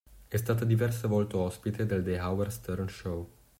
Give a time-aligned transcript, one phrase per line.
[0.27, 3.29] È stata diverse volte ospite del The Howard Stern Show.